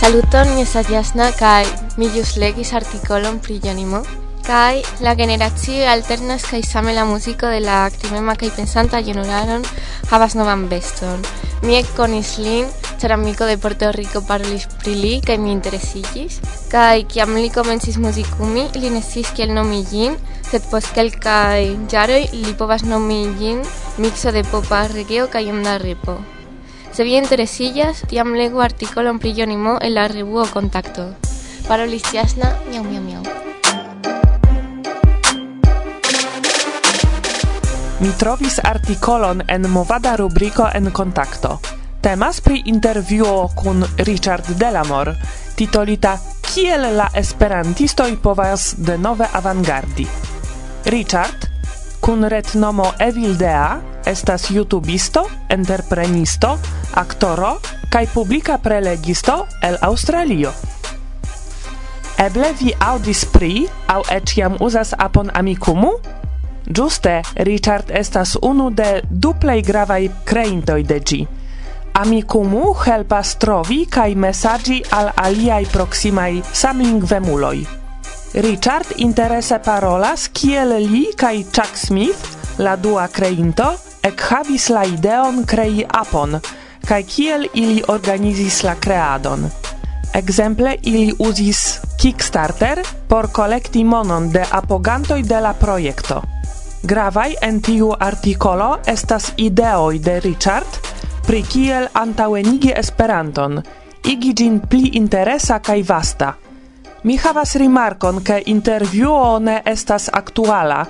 Saluton, 0.00 0.54
mi 0.54 0.62
estas 0.62 0.90
Jasna 0.90 1.30
kaj 1.38 1.64
mi 1.96 2.10
jus 2.10 2.34
legis 2.36 2.72
artikolon 2.74 3.38
pri 3.38 3.60
Jonimo 3.62 4.02
kaj 4.46 4.82
la 5.02 5.14
generacio 5.14 5.86
alternas 5.90 6.44
kai 6.50 6.62
same 6.62 6.92
la 6.94 7.04
muziko 7.04 7.46
de 7.46 7.60
la 7.60 7.84
aktivema 7.84 8.34
kaj 8.34 8.50
pensanta 8.56 8.98
junularon 8.98 9.62
havas 10.10 10.34
novan 10.34 10.66
veston. 10.70 11.22
Mi 11.62 11.78
ekkonis 11.78 12.38
lin 12.38 12.66
ĉar 13.00 13.12
amiko 13.16 13.46
de 13.46 13.56
Puerto 13.60 13.90
Rico 13.92 14.22
parlis 14.28 14.66
pri 14.82 14.94
li 14.96 15.12
kaj 15.24 15.36
mi 15.38 15.52
interesiĝis. 15.52 16.38
Kaj 16.72 17.04
kiam 17.12 17.34
li 17.36 17.50
komencis 17.52 17.98
muzikumi, 18.00 18.66
li 18.76 18.90
ne 18.90 19.02
sciis 19.04 19.32
kiel 19.36 19.52
nomi 19.56 19.82
ĝin, 19.90 20.16
sed 20.50 20.64
post 20.70 20.94
kelkaj 20.96 21.62
jaroj 21.92 22.22
li 22.32 22.54
povas 22.58 22.86
nomi 22.88 23.20
ĝin 23.40 23.62
mikso 23.98 24.32
de 24.32 24.44
popa 24.50 24.86
regeo 24.92 25.28
kaj 25.32 25.44
onda 25.52 25.76
repo. 25.82 26.16
Se 26.92 27.04
vi 27.04 27.16
interesiĝas, 27.20 28.06
tiam 28.08 28.32
legu 28.32 28.62
artikolon 28.64 29.18
pri 29.20 29.34
Jonimo 29.36 29.76
en 29.80 29.94
la 29.94 30.06
revuo 30.08 30.46
Kontakto. 30.52 31.10
Parolis 31.68 32.08
Jasna, 32.14 32.54
miau 32.70 32.84
miau 32.84 33.02
miau. 33.02 33.22
Mi 38.00 38.12
trovis 38.20 38.60
artikolon 38.64 39.42
en 39.48 39.70
movada 39.72 40.16
rubriko 40.16 40.68
en 40.74 40.90
kontakto. 40.92 41.75
Temas 42.06 42.40
pri 42.40 42.62
intervjuo 42.70 43.48
kun 43.54 43.82
Richard 43.98 44.46
Delamor, 44.54 45.10
titolita 45.58 46.12
Kiel 46.40 46.84
la 46.94 47.08
esperantistoj 47.14 48.12
povas 48.22 48.74
de 48.78 48.94
nove 48.98 49.26
avangardi. 49.32 50.06
Richard, 50.84 51.48
kun 52.00 52.22
retnomo 52.24 52.92
Evildea, 52.98 53.80
estas 54.06 54.50
youtubisto, 54.50 55.24
entreprenisto, 55.48 56.52
aktoro 56.94 57.56
kaj 57.90 58.06
publika 58.14 58.58
prelegisto 58.62 59.46
el 59.62 59.74
Aŭstralio. 59.82 60.52
Eble 62.22 62.52
vi 62.60 62.70
aŭdis 62.78 63.24
pri 63.34 63.64
aŭ 63.90 64.04
eĉ 64.14 64.36
jam 64.38 64.54
uzas 64.60 64.94
apon 64.98 65.34
amikumu? 65.34 65.90
Ĝuste, 66.70 67.22
Richard 67.50 67.90
estas 67.90 68.36
unu 68.42 68.70
de 68.70 69.02
du 69.10 69.34
plej 69.40 69.58
gravaj 69.62 70.08
kreintoj 70.24 70.82
de 70.82 71.00
ĝi. 71.00 71.20
Amikumu 71.96 72.74
helpas 72.76 73.30
trovi 73.40 73.86
kaj 73.88 74.10
mesaĝi 74.20 74.74
al 74.92 75.06
aliaj 75.16 75.62
proksimaj 75.72 76.32
samlingvemuloj. 76.52 77.56
Richard 78.44 78.90
interese 79.04 79.56
parolas 79.64 80.26
kiel 80.28 80.74
li 80.82 81.06
kaj 81.16 81.38
Chuck 81.56 81.78
Smith, 81.80 82.34
la 82.58 82.74
dua 82.76 83.06
kreinto, 83.08 83.70
ekhavis 84.04 84.68
la 84.76 84.82
ideon 84.84 85.40
krei 85.48 85.86
apon, 85.88 86.36
kaj 86.84 87.02
kiel 87.14 87.46
ili 87.54 87.80
organizis 87.88 88.60
la 88.68 88.74
kreadon. 88.76 89.48
Ekzemple 90.20 90.76
ili 90.82 91.14
uzis 91.18 91.78
Kickstarter 91.96 92.82
por 93.08 93.30
kolekti 93.32 93.84
monon 93.84 94.28
de 94.32 94.44
apogantoj 94.50 95.22
de 95.22 95.40
la 95.40 95.54
projekto. 95.54 96.20
Gravaj 96.82 97.40
en 97.40 97.62
tiu 97.62 97.88
artikolo 97.98 98.74
estas 98.86 99.32
ideoj 99.36 99.98
de 99.98 100.20
Richard, 100.20 100.84
pri 101.26 101.42
kiel 101.42 101.88
antaŭenigi 101.92 102.72
Esperanton, 102.76 103.60
igi 104.06 104.32
ĝin 104.32 104.60
pli 104.70 104.92
interesa 105.00 105.58
kaj 105.58 105.82
vasta. 105.88 106.34
Mi 107.02 107.16
havas 107.22 107.56
rimarkon, 107.56 108.22
ke 108.22 108.42
intervjuo 108.46 109.38
ne 109.38 109.60
estas 109.66 110.08
aktuala, 110.12 110.84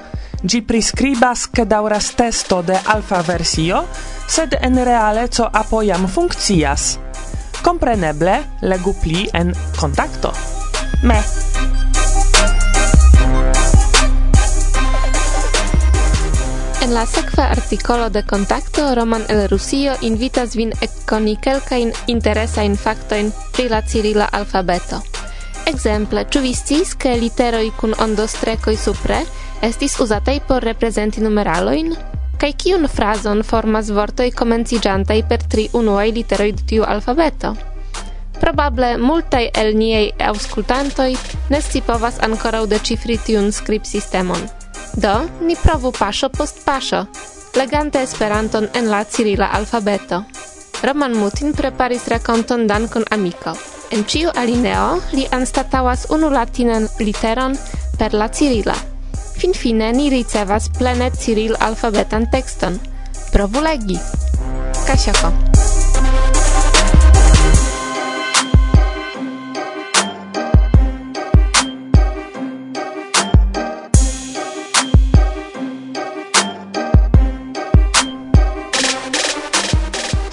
Gi 0.44 0.60
priskribas 0.62 1.46
ke 1.48 1.64
dauras 1.64 2.10
testo 2.14 2.60
de 2.62 2.76
alfa 2.92 3.22
versio, 3.24 3.82
sed 4.28 4.54
en 4.60 4.76
reale 4.84 5.28
co 5.28 5.48
apoiam 5.48 6.06
funkcias. 6.06 6.98
Kompreneble, 7.64 8.36
legu 8.62 8.94
pli 9.02 9.26
en 9.32 9.54
kontakto. 9.80 10.32
Me. 11.02 11.18
En 16.86 16.92
la 16.94 17.02
sekva 17.04 17.48
artikolo 17.50 18.10
de 18.10 18.22
Kontakto 18.22 18.94
Roman 18.94 19.24
el 19.28 19.48
Rusio 19.48 19.96
invitas 20.06 20.52
vin 20.54 20.70
ekkoni 20.86 21.32
kelkajn 21.42 21.88
interesajn 22.12 22.76
faktojn 22.78 23.32
pri 23.56 23.64
la 23.72 23.80
cirila 23.82 24.28
alfabeto. 24.38 25.00
Ekzemple, 25.66 26.22
ĉu 26.30 26.42
vi 26.44 26.52
sciis, 26.54 26.92
ke 26.94 27.16
literoj 27.18 27.72
kun 27.80 27.96
ondostrekoj 28.04 28.76
supre 28.78 29.18
estis 29.66 29.96
uzataj 30.04 30.36
por 30.46 30.62
reprezenti 30.62 31.24
numeralojn? 31.24 31.90
Kaj 32.38 32.52
kiun 32.62 32.86
frazon 32.86 33.42
formas 33.42 33.90
vortoj 33.90 34.28
komenciĝantaj 34.42 35.16
per 35.26 35.42
tri 35.42 35.64
unuaj 35.72 36.12
literoj 36.20 36.52
de 36.52 36.68
tiu 36.74 36.86
alfabeto? 36.86 37.56
Probable 38.38 38.92
multaj 39.02 39.48
el 39.64 39.72
niaj 39.74 40.04
aŭskultantoj 40.28 41.10
ne 41.50 41.60
scipovas 41.66 42.22
ankoraŭ 42.30 42.62
deĉifri 42.76 43.18
tiun 43.26 43.50
skribsistemon. 43.50 44.46
Do, 44.96 45.14
ni 45.44 45.56
provu 45.60 45.90
paŝo 45.92 46.30
post 46.32 46.62
paŝo, 46.64 47.02
legante 47.56 48.00
Esperanton 48.02 48.68
en 48.74 48.88
la 48.88 49.02
cirila 49.04 49.50
alfabeto. 49.52 50.22
Roman 50.82 51.16
Mutin 51.16 51.52
preparis 51.52 52.08
rakonton 52.08 52.66
dankon 52.66 53.04
amiko. 53.12 53.52
En 53.92 54.04
ciu 54.08 54.32
alineo 54.34 54.96
li 55.12 55.26
anstatawas 55.30 56.06
unu 56.16 56.30
latinan 56.32 56.88
literon 56.98 57.58
per 57.98 58.14
la 58.14 58.28
cirila. 58.28 58.74
Finfine 59.36 59.92
ni 59.92 60.08
ricevas 60.10 60.70
plene 60.78 61.10
ciril 61.12 61.56
alfabetan 61.60 62.30
tekston. 62.32 62.80
Provu 63.32 63.60
legi. 63.60 63.98
Kasiako. 64.86 65.32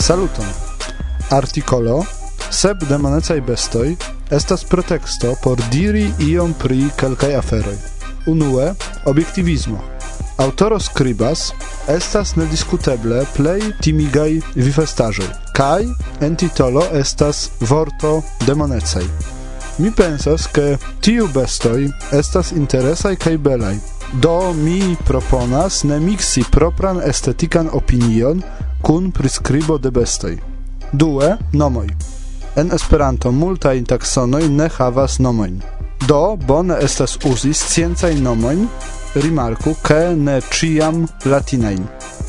Saluton! 0.04 0.46
Articolo 1.32 2.06
sep 2.52 2.82
de 2.90 2.98
manecaj 2.98 3.38
bestoj 3.48 3.94
estas 4.36 4.66
pretexto 4.68 5.30
por 5.44 5.62
diri 5.72 6.10
iom 6.20 6.52
pri 6.60 6.90
kelkaj 7.00 7.36
aferoj. 7.38 7.78
Unue, 8.28 8.74
objektivismo. 9.06 9.80
Autoro 10.44 10.80
skribas 10.80 11.54
estas 11.88 12.36
nediskuteble 12.36 13.22
plej 13.38 13.62
timigaj 13.80 14.42
vifestaĵoj 14.56 15.30
kaj 15.56 15.88
entitolo 16.28 16.84
estas 16.92 17.46
vorto 17.70 18.12
de 18.48 18.56
manecaj. 18.60 19.08
Mi 19.78 19.92
pensas 19.92 20.50
ke 20.52 20.78
tiu 21.00 21.30
bestoj 21.32 21.88
estas 22.12 22.52
interesaj 22.52 23.16
kaj 23.16 23.38
belaj. 23.38 23.78
Do 24.14 24.54
mi 24.54 24.98
proponas 25.08 25.84
ne 25.84 26.00
miksi 26.00 26.44
propran 26.52 27.00
estetikan 27.08 27.70
opinion 27.74 28.44
kun 28.84 29.12
priskribo 29.12 29.78
de 29.78 29.92
bestoj. 29.92 30.38
Due, 30.92 31.38
nomoj. 31.54 31.88
En 32.56 32.72
Esperanto 32.76 33.32
multaj 33.32 33.84
taksonoj 33.90 34.50
ne 34.50 34.68
havas 34.78 35.20
nomojn. 35.20 35.62
Do 36.08 36.36
bone 36.48 36.76
estas 36.82 37.18
uzi 37.26 37.54
sciencaj 37.54 38.14
nomojn, 38.20 38.68
rimarku 39.16 39.74
ke 39.88 40.16
ne 40.16 40.42
ĉiam 40.52 41.06
latinajn. 41.26 41.86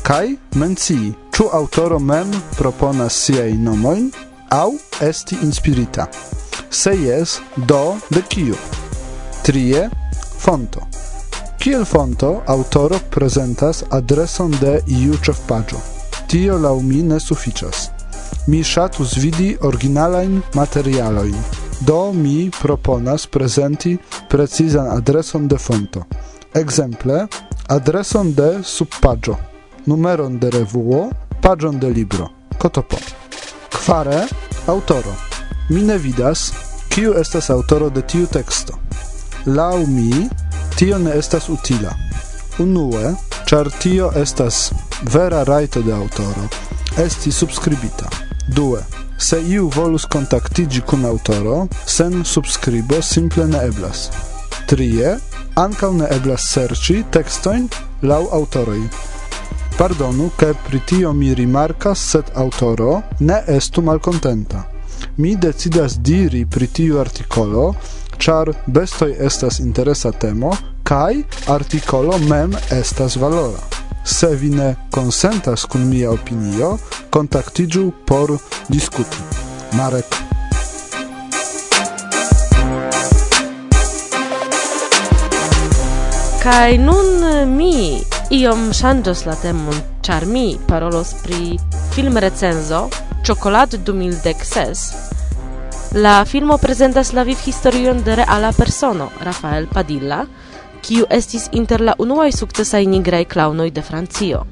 Kaj 0.07 0.35
mencii, 0.55 1.11
ĉu 1.35 1.49
aŭtoro 1.59 1.99
mem 1.99 2.31
proponas 2.57 3.17
siajn 3.25 3.63
nomojn 3.63 4.07
aŭ 4.55 4.69
esti 5.09 5.37
inspirita. 5.43 6.07
Se 6.69 6.93
jes, 6.95 7.39
do 7.57 7.97
de 8.09 8.23
kiu? 8.29 8.55
Trie, 9.43 9.89
fonto. 10.39 10.87
Kiel 11.59 11.83
fonto 11.85 12.31
aŭtoro 12.47 13.01
prezentas 13.11 13.83
adreson 13.91 14.55
de 14.61 14.79
iu 15.01 15.19
ĉefpaĝo. 15.27 15.94
Tio 16.27 16.57
lau 16.57 16.81
mi 16.81 17.03
ne 17.03 17.19
suficias. 17.19 17.89
Mi 18.47 18.63
ŝatus 18.63 19.17
vidi 19.17 19.57
originalajn 19.61 20.41
materialojn. 20.53 21.35
Do 21.79 22.13
mi 22.13 22.51
proponas 22.61 23.27
prezenti 23.27 23.97
precizan 24.29 24.87
adreson 24.87 25.47
de 25.47 25.57
fonto. 25.57 26.03
Ekzemple, 26.53 27.27
adreson 27.67 28.33
de 28.33 28.49
subpaĝo, 28.63 29.35
numeron 29.85 30.39
de 30.39 30.49
revuo, 30.49 31.09
paĝon 31.41 31.79
de 31.79 31.89
libro. 31.89 32.29
Kotopo. 32.57 32.97
Kvare 33.69 34.25
autoro. 34.67 35.13
Mi 35.69 35.81
ne 35.81 35.97
vidas 35.97 36.51
kiu 36.89 37.13
estas 37.19 37.49
autoro 37.49 37.89
de 37.89 38.01
tiu 38.01 38.25
teksto. 38.25 38.73
Lau 39.45 39.85
mi 39.87 40.29
tio 40.75 40.97
ne 40.97 41.17
estas 41.17 41.49
utila. 41.49 41.93
Unue, 42.59 43.13
char 43.45 43.69
tio 43.79 44.11
estas 44.15 44.71
vera 45.13 45.43
raito 45.43 45.81
de 45.81 45.93
autoro, 45.93 46.47
esti 46.97 47.31
subscribita. 47.31 48.09
2. 48.55 48.77
Se 49.17 49.41
iu 49.41 49.69
volus 49.75 50.05
kontaktigi 50.05 50.81
kun 50.81 51.05
autoro, 51.05 51.67
sen 51.85 52.23
subscribo 52.25 53.01
simple 53.01 53.47
ne 53.47 53.61
eblas. 53.67 54.09
3. 54.69 55.17
Ankaŭ 55.55 55.91
ne 55.93 56.07
eblas 56.11 56.47
serĉi 56.53 57.03
tekstojn 57.11 57.69
laŭ 58.01 58.23
autoroi. 58.31 58.81
Pardonu, 59.77 60.29
ke 60.39 60.53
pritio 60.67 61.13
mi 61.13 61.33
rimarkas, 61.33 62.01
sed 62.11 62.31
aŭtoro 62.35 63.01
ne 63.19 63.41
estu 63.47 63.81
malcontenta. 63.81 64.63
Mi 65.17 65.35
decidas 65.35 65.99
diri 65.99 66.45
pri 66.45 66.67
tiu 66.67 66.99
artikolo, 66.99 67.73
ĉar 68.17 68.53
bestoj 68.67 69.13
estas 69.19 69.59
interesa 69.59 70.11
temo 70.11 70.53
kai 70.85 71.25
articolo 71.47 72.17
mem 72.17 72.53
estas 72.71 73.17
valora. 73.17 73.59
Se 74.05 74.35
vi 74.35 74.49
ne 74.49 74.75
consentas 74.93 75.65
kun 75.65 75.89
mia 75.89 76.11
opinio, 76.11 76.77
kontaktiĝu 77.09 77.91
por 78.05 78.37
diskuti. 78.69 79.17
Marek 79.73 80.05
Kai 86.43 86.77
nun 86.77 87.23
eh, 87.25 87.45
mi 87.49 87.97
iom 88.29 88.73
ŝanĝos 88.73 89.25
la 89.25 89.35
temon, 89.41 89.81
ĉar 90.05 90.25
mi 90.29 90.57
parolos 90.67 91.15
pri 91.23 91.57
filmrecenzo 91.95 92.89
Chocolate 93.25 93.77
2016. 93.81 95.97
La 96.05 96.25
filmo 96.29 96.57
prezentas 96.61 97.13
la 97.17 97.23
vivhistorion 97.23 98.03
de 98.03 98.15
reala 98.21 98.51
persono 98.51 99.09
Rafael 99.23 99.67
Padilla, 99.73 100.25
kiu 100.85 101.05
estis 101.09 101.47
inter 101.51 101.81
la 101.81 101.95
unuaj 101.99 102.31
sukcesaj 102.31 102.85
nigraj 102.85 103.23
klaunoj 103.25 103.71
de 103.73 103.81
Francio. 103.81 104.43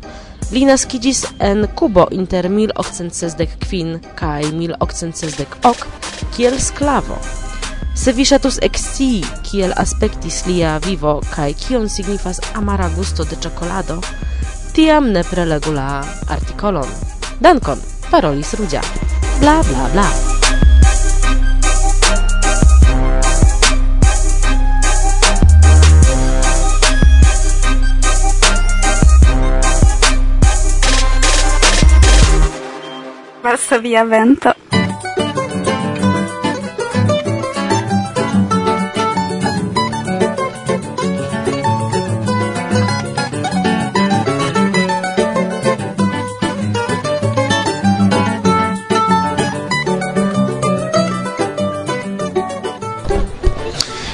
Li 0.51 0.65
naskiĝis 0.65 1.23
en 1.39 1.67
Kubo 1.77 2.07
inter 2.11 2.49
1865 2.49 3.99
kaj 4.17 4.43
1868 4.49 5.85
kiel 6.35 6.59
sklavo. 6.59 7.17
Se 7.95 8.11
vi 8.11 8.25
ŝatus 8.25 8.57
ekscii, 8.65 9.21
kiel 9.45 9.73
aspektis 9.77 10.43
lia 10.49 10.77
vivo 10.85 11.19
kaj 11.35 11.53
kion 11.53 11.89
signifas 11.89 12.41
amara 12.57 12.89
gusto 12.97 13.23
de 13.29 13.37
ĉokolado, 13.45 14.01
tiam 14.73 15.11
ne 15.13 15.23
prelegu 15.29 15.77
la 15.77 16.03
artikolon. 16.29 16.89
Dankon, 17.39 17.77
parolis 18.11 18.53
Rudia. 18.57 18.81
Bla 19.39 19.61
bla 19.69 19.89
bla. 19.93 20.32
corso 33.53 33.79
via 33.79 34.03
vento. 34.03 34.49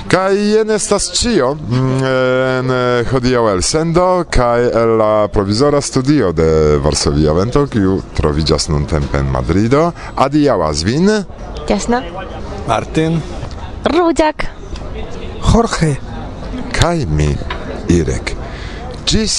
Kaj 0.10 0.36
jen 0.36 0.72
estas 0.76 1.12
ĉio. 1.16 1.54
Mm, 1.56 2.04
en 2.60 2.72
eh, 2.74 3.08
hodiaŭ 3.08 3.44
el 3.54 3.62
sendo 3.64 4.06
kaj 4.32 4.68
el 4.82 4.96
la 5.00 5.28
provizora 5.32 5.80
studio 5.82 6.32
de 6.36 6.78
Varsovia 6.84 7.34
Vento, 7.38 7.66
kiu 7.72 8.00
troviĝas 8.18 8.70
nuntempe 8.72 9.22
en 9.22 9.30
Madrido. 9.32 9.90
Adiaŭas 10.20 10.84
vin 10.88 11.10
Jasna 11.70 12.02
Martin 12.68 13.20
Rudziak 13.94 14.46
Jorge 15.52 15.96
kaj 16.76 17.06
mi 17.08 17.30
Irek. 17.96 18.36
Ĝis 19.10 19.38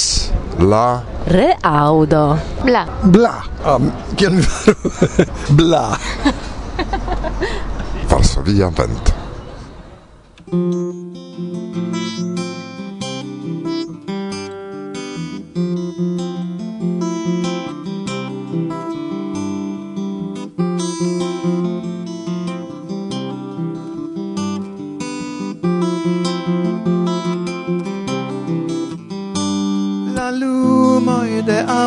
la 0.59 1.03
reaŭdo. 1.31 2.25
Bla. 2.65 2.87
Bla. 3.05 3.35
Um, 3.75 3.93
kion 4.17 4.41
Bla. 5.61 5.85
Varsovia 8.11 8.73
Vento. 8.75 9.19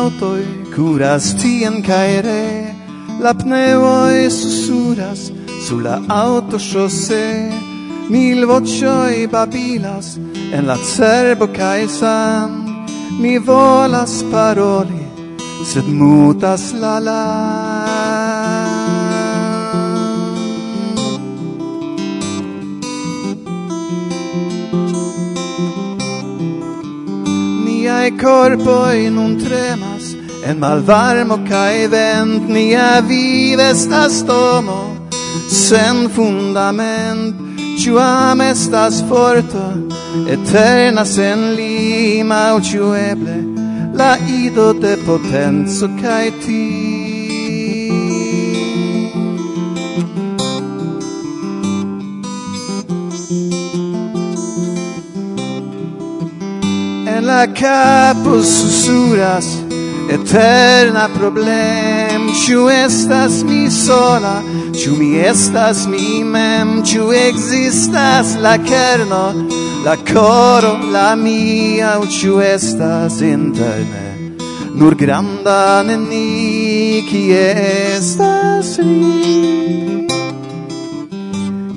autoi 0.04 0.44
curas 0.74 1.26
tien 1.40 1.76
caere 1.88 2.74
la 3.24 3.32
pneoi 3.40 4.28
susuras 4.40 5.20
sur 5.64 5.80
la 5.86 5.96
aŭtoŝose 6.22 7.26
mil 8.12 8.40
vocioi 8.50 9.24
babilas 9.34 10.08
en 10.56 10.62
la 10.70 10.76
cerbo 10.94 11.46
kaj 11.58 11.80
mi 13.22 13.34
volas 13.48 14.14
paroli 14.32 15.04
sed 15.70 15.86
mutas 16.00 16.64
la 16.82 16.98
la. 17.06 17.24
Niai 27.64 28.10
corpoi 28.22 29.10
nun 29.16 29.38
trema 29.44 29.93
En 30.44 30.58
malvarmo 30.58 31.38
kaj 31.48 31.86
vent 31.88 32.48
nia 32.48 33.00
vive 33.08 33.70
estas 33.70 34.22
domo 34.28 34.80
sen 35.48 36.08
fundament 36.14 37.34
Ciu 37.78 37.98
am 37.98 38.40
estas 38.40 39.02
forto 39.08 39.64
eterna 40.28 41.04
sen 41.04 41.54
lima 41.56 42.54
o 42.54 42.60
ciu 42.60 42.94
eble 42.94 43.36
la 43.94 44.16
ido 44.28 44.72
de 44.72 44.96
potenzo 45.06 45.88
kaj 46.02 46.30
ti. 46.46 46.64
En 57.06 57.26
la 57.26 57.46
capo 57.46 58.42
susuras 58.42 59.53
Eterna 60.08 61.08
problem, 61.08 62.34
ciu 62.34 62.68
estas 62.68 63.42
mi 63.42 63.70
sola, 63.70 64.42
ciu 64.72 64.96
mi 64.96 65.16
estas 65.16 65.86
mi 65.86 66.24
mem, 66.24 66.84
ciu 66.84 67.12
existas 67.12 68.36
la 68.40 68.58
kerno, 68.58 69.48
la 69.84 69.96
coro, 69.96 70.78
la 70.92 71.16
mia, 71.16 71.98
o 71.98 72.06
ciu 72.06 72.40
estas 72.40 73.22
interne, 73.22 74.36
nur 74.74 74.94
granda 74.94 75.82
neni, 75.82 77.04
kie 77.08 77.54
estas 77.96 78.78
vi, 78.78 80.06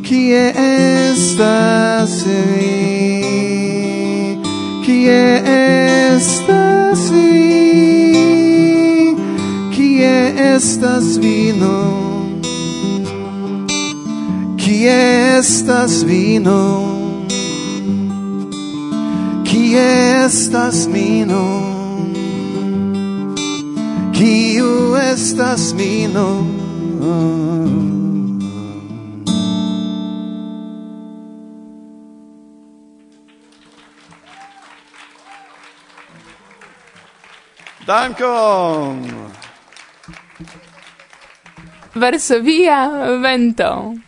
kie 0.04 0.52
estas 0.52 2.26
vi, 2.28 4.36
kie 4.86 5.42
estas 5.48 7.12
vi, 7.12 7.67
estas 10.38 11.18
vino. 11.18 11.78
Kie 14.58 15.38
estas 15.40 16.04
vino? 16.04 16.62
Kie 19.44 20.26
estas 20.26 20.88
vino 20.92 21.44
Kiu 24.12 24.96
estas 24.96 25.74
vino 25.74 26.44
Dankon! 37.88 39.37
Varsovia 41.98 43.18
vento. 43.20 44.07